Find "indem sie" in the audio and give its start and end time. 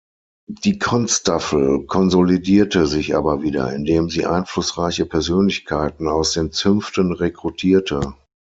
3.71-4.25